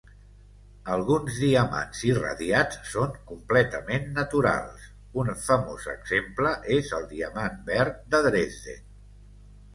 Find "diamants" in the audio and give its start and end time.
1.41-1.99